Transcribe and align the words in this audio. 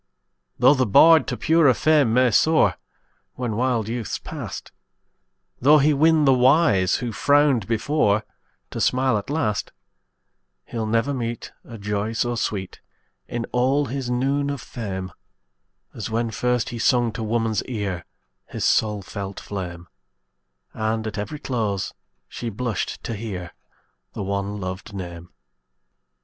Tho' 0.57 0.73
the 0.73 0.87
bard 0.87 1.27
to 1.27 1.37
purer 1.37 1.75
fame 1.75 2.11
may 2.11 2.31
soar, 2.31 2.75
When 3.35 3.55
wild 3.55 3.87
youth's 3.87 4.17
past; 4.17 4.71
Tho' 5.59 5.77
he 5.77 5.93
win 5.93 6.25
the 6.25 6.33
wise, 6.33 6.95
who 7.05 7.11
frowned 7.11 7.67
before, 7.67 8.25
To 8.71 8.81
smile 8.81 9.15
at 9.19 9.29
last; 9.29 9.71
He'll 10.65 10.87
never 10.87 11.13
meet 11.13 11.51
A 11.63 11.77
joy 11.77 12.13
so 12.13 12.33
sweet, 12.33 12.81
In 13.27 13.45
all 13.51 13.85
his 13.85 14.09
noon 14.09 14.49
of 14.49 14.59
fame, 14.59 15.11
As 15.93 16.09
when 16.09 16.31
first 16.31 16.69
he 16.69 16.79
sung 16.79 17.11
to 17.11 17.21
woman's 17.21 17.63
ear 17.65 18.05
His 18.47 18.65
soul 18.65 19.03
felt 19.03 19.39
flame, 19.39 19.87
And, 20.73 21.05
at 21.05 21.19
every 21.19 21.37
close, 21.37 21.93
she 22.27 22.49
blushed 22.49 23.03
to 23.03 23.13
hear 23.13 23.53
The 24.13 24.23
one 24.23 24.59
lov'd 24.59 24.95
name. 24.95 25.29